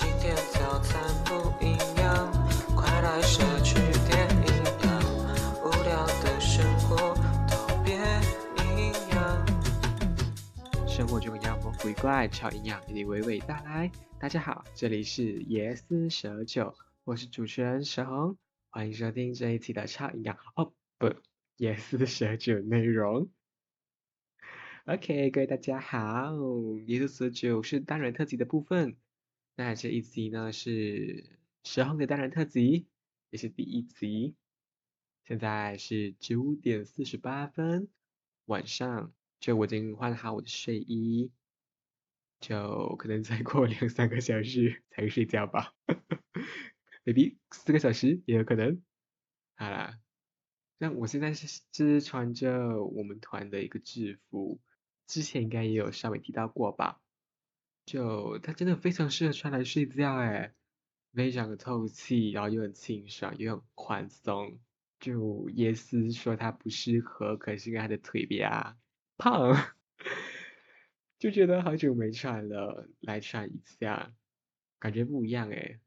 [0.00, 2.30] 今天早餐不一样，
[2.76, 3.74] 快来摄取
[4.06, 4.46] 点营
[4.84, 5.02] 养，
[5.60, 7.16] 无聊的生活
[7.50, 7.96] 都别
[8.62, 10.86] 营养。
[10.86, 13.90] 生活中妖魔鬼怪，超营养，给你娓娓道来。
[14.20, 18.36] 大家好，这里是椰丝蛇酒，我是主持人蛇红，
[18.70, 21.08] 欢迎收听这一期的超营养哦不，
[21.58, 23.28] 椰丝蛇酒内容。
[24.86, 26.34] OK，各位大家好，
[26.86, 28.96] 椰丝蛇酒是单人特辑的部分，
[29.60, 32.86] 那这一集呢是蛇红的单人特辑，
[33.30, 34.36] 也是第一集。
[35.24, 37.88] 现在是九点四十八分，
[38.44, 39.12] 晚上。
[39.40, 41.32] 就我已经换好我的睡衣，
[42.38, 45.74] 就可能再过两三个小时才睡觉吧，
[47.04, 48.80] maybe 四个小时也有可能。
[49.56, 49.98] 好啦，
[50.78, 54.60] 那我现在是是穿着我们团的一个制服，
[55.08, 57.00] 之前应该也有稍微提到过吧。
[57.88, 60.52] 就它真的非常适合穿来睡觉诶，
[61.14, 64.60] 非常的透气，然后又很清爽，又很宽松。
[65.00, 68.76] 就耶斯说它不适合，可是因为他的腿比较
[69.16, 69.54] 胖，
[71.18, 74.12] 就觉得好久没穿了，来穿一下，
[74.78, 75.80] 感觉不一样诶，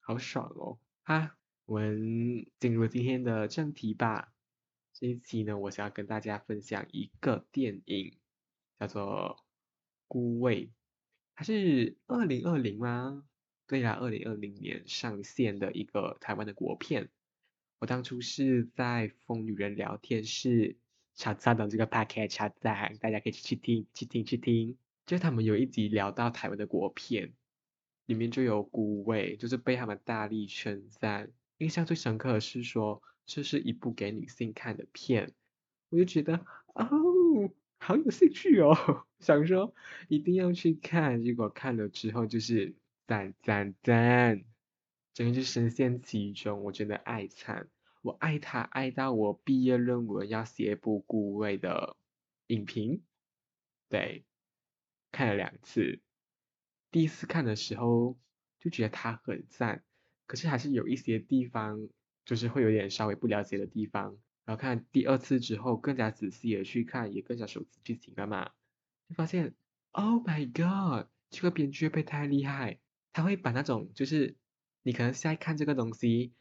[0.00, 0.78] 好爽哦！
[1.04, 4.34] 哈，我们进入今天的正题吧。
[4.92, 8.18] 这一期呢，我想要跟大家分享一个电影，
[8.78, 9.38] 叫做
[10.06, 10.66] 《孤味》，
[11.36, 13.22] 它是二零二零吗？
[13.68, 17.10] 对呀，二零二零年上线的一个台湾的国片。
[17.78, 20.76] 我当初是在疯女人聊天室。
[21.18, 24.76] 查查的这个 packet 查赞，大家可以去听去听去听。
[25.06, 27.32] 就是他们有一集聊到台湾的国片，
[28.04, 31.32] 里面就有孤味，就是被他们大力称赞。
[31.56, 35.32] 印象最深刻的是说，这是一部给女性看的片，
[35.88, 36.86] 我就觉得哦，
[37.78, 38.74] 好有兴趣哦，
[39.20, 39.74] 想说
[40.08, 41.22] 一定要去看。
[41.22, 42.74] 结果看了之后就是
[43.06, 44.44] 赞赞赞，
[45.14, 47.68] 整个就深陷其中，我真的爱惨。
[48.02, 51.96] 我爱他爱到我毕业论文要写部顾味的
[52.46, 53.02] 影评，
[53.88, 54.24] 对，
[55.10, 56.00] 看了两次，
[56.92, 58.16] 第一次看的时候
[58.60, 59.82] 就觉得他很赞，
[60.26, 61.88] 可是还是有一些地方
[62.24, 68.52] 就是会有点稍微不了解的地方，然后看第二次之后更加仔细的去看，也更加熟悉剧情了嘛，
[69.06, 69.54] 就发现
[69.90, 72.78] ，Oh my god，这个编剧被太厉害，
[73.12, 74.36] 他会把那种就是
[74.82, 76.32] 你可能现在看这个东西，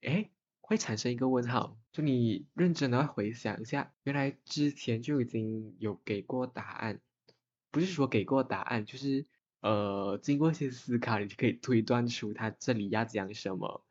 [0.00, 0.32] 诶。
[0.64, 7.00] 会产生一个问号，就你认真的回想一下，原来之前就已经有给过答案，
[7.70, 9.26] 不是说给过答案，就是
[9.60, 13.84] 呃经过一些思考，你就可以推断出他这里要讲什么，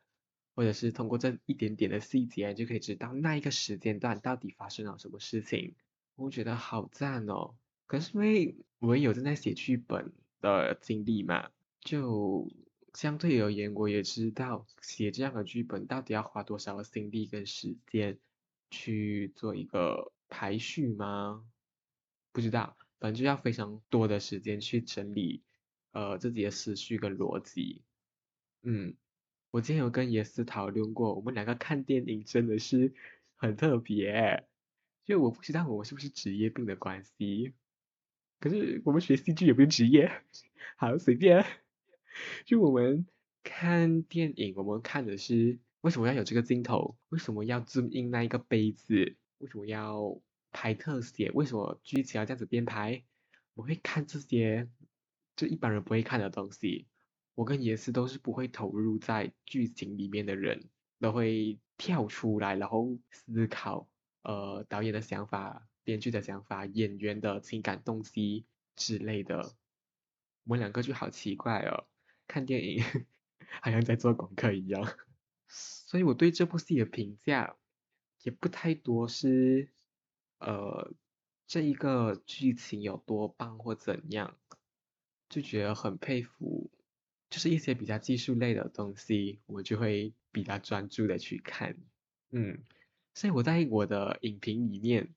[0.54, 5.74] 或者是通过这一点点的细节，就可以知道那一个时间段到底发生了什么事情。
[6.16, 7.54] 我觉得好赞哦！
[7.86, 12.50] 可是因为我有正在写剧本的经历嘛，就。
[12.94, 18.18] 相对而言，我也知道写这样的剧本到底要花多少的心力跟时间
[18.70, 21.42] 去做一个排序吗？
[22.32, 25.42] 不知道，反正就要非常多的时间去整理
[25.92, 27.80] 呃自己的思绪跟逻辑。
[28.60, 28.94] 嗯，
[29.52, 32.94] 我之前有跟耶斯讨论过，我们两个看电影真的是
[33.36, 34.48] 很特别，
[35.04, 37.52] 就我不知道我们是不是职业病的关系，
[38.40, 40.10] 可是我们学戏剧也不是职业，
[40.76, 41.44] 好随便。
[42.46, 43.06] 就我们
[43.42, 46.96] 看电影，我们看的是为什么要有这个镜头？
[47.10, 49.16] 为什么要 zoom in 那一个杯子？
[49.36, 50.18] 为什么要
[50.50, 51.30] 拍特写？
[51.32, 53.04] 为什么剧情要这样子编排？
[53.52, 54.66] 我会看这些，
[55.36, 56.86] 就一般人不会看的东西。
[57.34, 60.68] 我跟野斯都是不会投入在剧情里面的人，
[61.00, 63.88] 都会跳出来，然后思考，
[64.22, 68.44] 呃，导演的想法、编剧的想法、演员的情感动机
[68.76, 69.54] 之类的。
[70.44, 71.86] 我们两个就好奇怪哦。
[72.28, 72.82] 看电影
[73.60, 74.86] 好像在做功课一样，
[75.48, 77.56] 所以我对这部戏的评价
[78.22, 79.70] 也不太多，是
[80.38, 80.94] 呃
[81.46, 84.38] 这一个剧情有多棒或怎样，
[85.28, 86.70] 就觉得很佩服，
[87.32, 91.76] 就是一些比较技术类的东西，我就会比较专注的去看，
[92.30, 92.62] 嗯，
[93.14, 95.14] 所以我在我的影评里面，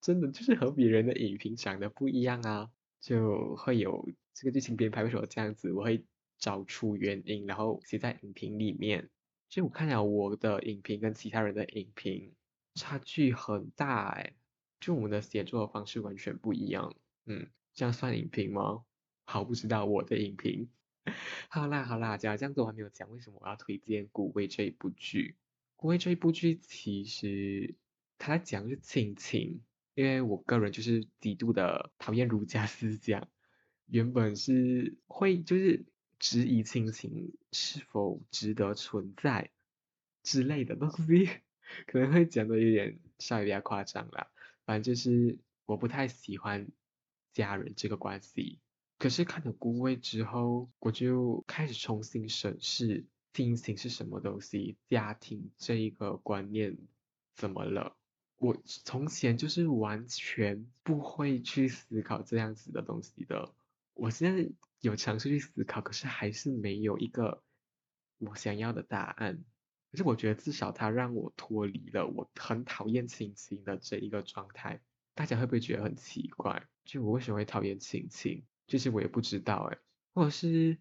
[0.00, 2.70] 真的就是和别人的影评长得不一样啊，
[3.00, 6.04] 就会有这个剧情编排为什么这样子，我会。
[6.40, 9.10] 找出原因，然后写在影评里面。
[9.50, 12.32] 其实我看了我的影评跟其他人的影评，
[12.76, 14.32] 差距很大哎，
[14.80, 16.96] 就我们的写作方式完全不一样。
[17.26, 18.86] 嗯，这样算影评吗？
[19.26, 20.70] 好，不知道我的影评。
[21.48, 25.36] 好 啦好啦，讲这样子我还没有讲为什么我要推荐《古味》这一部剧。
[25.76, 27.74] 《古味》这一部剧其实
[28.18, 29.62] 他在讲是亲情，
[29.94, 33.28] 因为我个人就是极度的讨厌儒家思想，
[33.86, 35.84] 原本是会就是。
[36.22, 39.50] 质疑亲情是否值得存在
[40.22, 41.30] 之类的东西，
[41.86, 44.30] 可能会讲的有点稍微比较夸张啦。
[44.66, 46.68] 反正就是我不太喜欢
[47.32, 48.58] 家人这个关系。
[49.00, 56.76] 可是看了孤味之后，我就开始重新审视亲情是什么东西，家庭这一个观念
[57.34, 57.96] 怎么了？
[58.36, 63.54] 我从前就是完全不会去思考这样子的东西的。
[63.94, 64.50] 我现在
[64.80, 67.42] 有尝试去思考，可是还是没有一个
[68.18, 69.42] 我想要的答案。
[69.90, 74.82] 可是我觉得至少它让我脱离了我很讨厌亲情的这一个状态。
[75.14, 76.68] 大家会不会觉得很奇怪？
[76.84, 78.44] 就我为什么会讨厌亲情？
[78.70, 79.78] 就是我也不知道哎，
[80.14, 80.78] 或者是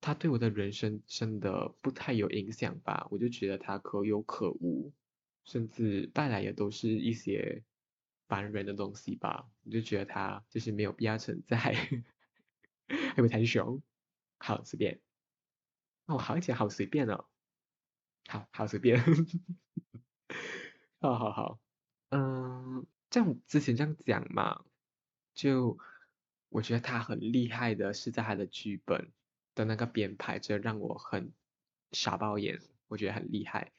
[0.00, 3.06] 他对我的人生真的不太有影响吧？
[3.12, 4.92] 我就觉得他可有可无。
[5.44, 7.64] 甚至带来的都是一些
[8.28, 11.58] 烦人的东西吧，我就觉得它就是没有必要存在，
[12.86, 13.82] 会不会太凶？
[14.38, 15.00] 好随便，
[16.06, 17.24] 哦，好讲好随便哦，
[18.28, 19.02] 好好随便，
[21.00, 21.58] 好好好，
[22.10, 24.64] 嗯，这样之前这样讲嘛，
[25.34, 25.76] 就
[26.52, 29.10] 我觉得他很厉害的是在他的剧本
[29.54, 31.32] 的那个编排，这让我很
[31.92, 33.72] 傻爆眼，我觉得很厉害。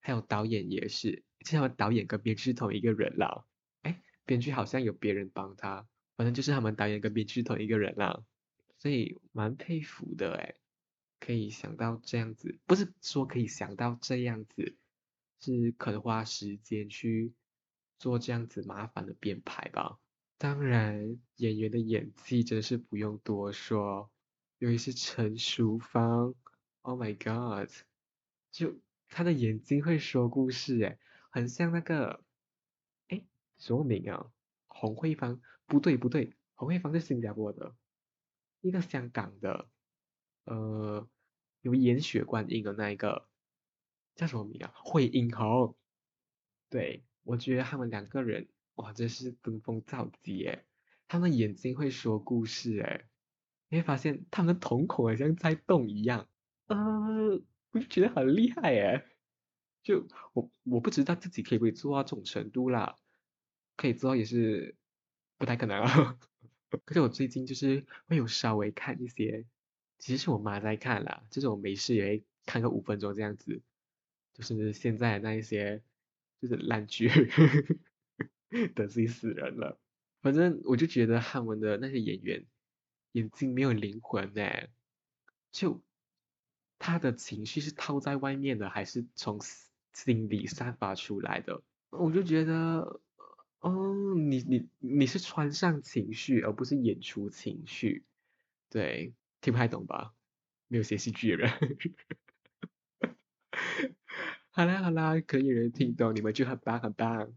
[0.00, 3.44] 还有导演也是，这样导演跟编剧是同一个人啦。
[3.82, 8.24] 哎，编剧好像有别人帮他，反正就是他们导演跟编剧同一个人啦，
[8.78, 10.56] 所以蛮佩服的哎，
[11.20, 14.76] 可以想到这样子，不是说可以想到这样子，
[15.38, 17.32] 是肯花时间去
[18.00, 20.00] 做这样子麻烦的编排吧。
[20.42, 24.10] 当然，演员的演技真是不用多说，
[24.58, 26.34] 尤其是陈淑芳
[26.80, 27.70] ，Oh my God，
[28.50, 28.76] 就。
[29.08, 30.98] 他的眼睛会说故事，诶，
[31.30, 32.24] 很像那个，
[33.06, 33.24] 哎，
[33.56, 34.32] 什么名啊？
[34.66, 35.40] 洪慧芳？
[35.66, 37.76] 不对不对，洪慧芳是新加坡的，
[38.62, 39.68] 一个香港的，
[40.44, 41.06] 呃，
[41.60, 43.28] 有演血观音的那一个，
[44.16, 44.72] 叫什么名啊？
[44.74, 45.76] 惠英红。
[46.68, 50.64] 对，我觉得他们两个人，哇，真是登峰造极，诶，
[51.08, 53.06] 他们眼睛会说故事，诶，
[53.68, 56.28] 你会发现他们瞳孔好像在动一样，
[56.66, 57.42] 呃。
[57.74, 59.06] 我就觉得很厉害哎，
[59.82, 62.98] 就我我不知道自己可以不可以做到这种程度啦，
[63.78, 64.76] 可以做到也是
[65.38, 66.18] 不太可能啊。
[66.84, 69.46] 可是我最近就是会有稍微看一些，
[69.98, 73.62] 其实是我妈在看啦，就是我没事也会看个五分钟这样子，
[74.34, 75.82] 就是现在那一些
[76.42, 77.08] 就是烂剧，
[78.76, 79.80] 得罪死人了。
[80.20, 82.46] 反正我就觉得他们的那些演员
[83.12, 84.68] 眼睛没有灵魂哎，
[85.50, 85.82] 就。
[86.84, 89.38] 他的情绪是套在外面的，还是从
[89.94, 91.62] 心里散发出来的？
[91.90, 93.00] 我就觉得，
[93.60, 98.04] 哦，你你你是穿上情绪，而不是演出情绪。
[98.68, 100.12] 对，听不太懂吧？
[100.66, 101.52] 没有写戏剧的人。
[104.50, 107.32] 好啦好啦，可以人听懂，你们就很棒很棒。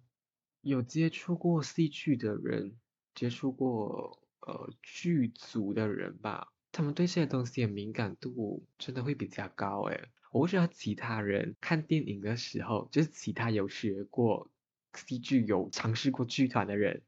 [0.66, 2.76] 有接触过戏剧的人，
[3.14, 6.48] 接触过呃剧组的人吧。
[6.72, 14.50] 他们对这些东西的敏感度真的会比较高诶，我不知道其他人看电影的时候，就是其他有学过
[14.96, 17.04] 戏剧、有尝试过剧团的人，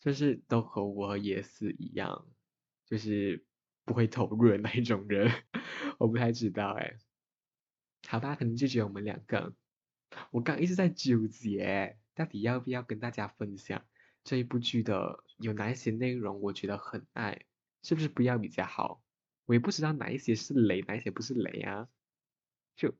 [0.00, 2.26] 就是都和我和叶斯一样，
[2.86, 3.44] 就是
[3.84, 5.30] 不会投入的那一种人。
[6.00, 6.96] 我不太知道诶，
[8.08, 9.54] 好吧，可能就只有我们两个。
[10.30, 13.86] 我刚一直在纠结，到底要不要跟大家分享
[14.24, 17.46] 这一部剧的有哪一些内容，我觉得很爱。
[17.82, 19.00] 是不是不要比较好？
[19.44, 21.86] 我也不知道哪一些是雷，哪一些不是雷啊？
[22.74, 22.96] 就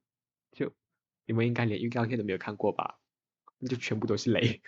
[0.52, 0.72] 就
[1.24, 3.00] 你们应该连预告片都没有看过吧？
[3.58, 4.62] 那就全部都是雷。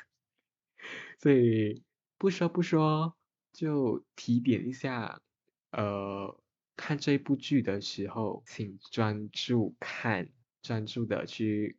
[1.21, 1.85] 所以
[2.17, 3.17] 不说不说，
[3.53, 5.21] 就提点一下，
[5.71, 6.43] 呃，
[6.75, 10.31] 看这部剧的时候，请专注看，
[10.63, 11.79] 专注的去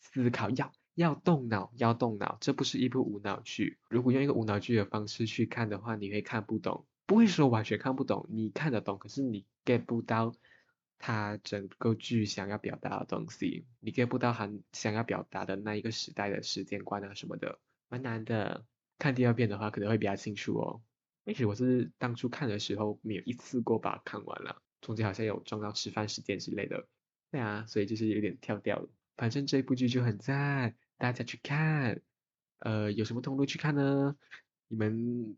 [0.00, 2.38] 思考，要要动脑，要动脑。
[2.40, 3.78] 这不是一部无脑剧。
[3.88, 6.86] 如果用一个无脑剧的方式去看的话，你会看不懂。
[7.06, 10.34] 不会说完全看不懂，你看得懂，可是你 get 不到
[10.98, 17.58] 他整个剧想要表达的东西，你 get 不到他想要表达的那一个时代的时间观啊什么的，
[17.88, 18.64] 蛮难的。
[18.98, 20.80] 看第二遍的话可能会比较清楚哦。
[21.26, 26.86] 其实我是当初看的时候没有一次过把它看完了，中间好像有撞到吃饭时间之类的。
[27.30, 28.88] 对啊，所以就是有点跳掉了。
[29.16, 32.00] 反正这部剧就很赞，大家去看。
[32.58, 34.16] 呃，有什么通路去看呢？
[34.68, 35.36] 你们。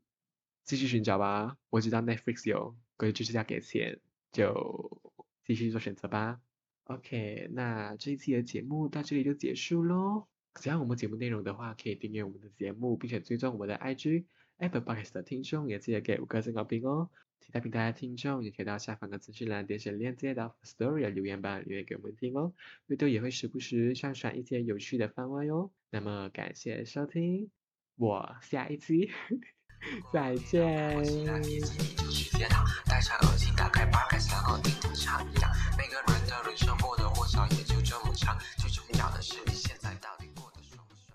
[0.66, 4.00] 继续寻找吧，我知道 Netflix 有，可是就是要给钱，
[4.32, 5.00] 就
[5.44, 6.40] 继续做选择吧。
[6.86, 10.26] OK，那这一期的节目到这里就结束喽。
[10.60, 14.24] 喜欢我们节目内容的话，可以订阅我们的节目，并且追踪我们的 IG。
[14.56, 17.10] Apple Podcast 的听众也记得给五颗星好评哦。
[17.40, 22.52] 其他平台的听众也可以到下方的资讯栏点选链接到 Story 留言板留言给我们听哦。
[22.86, 25.70] 绿豆也会时不时上传一些有趣的番外哟。
[25.90, 27.50] 那么感谢收听，
[27.96, 29.10] 我下一期
[30.12, 31.02] 再见。
[38.58, 39.75] 最重要的是你现。